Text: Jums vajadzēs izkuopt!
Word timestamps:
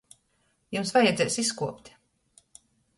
Jums 0.77 0.95
vajadzēs 0.97 1.39
izkuopt! 1.47 1.95